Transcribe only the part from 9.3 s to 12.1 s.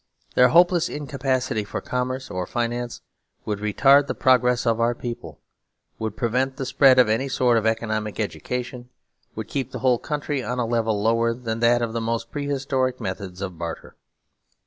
would keep the whole country on a level lower than that of the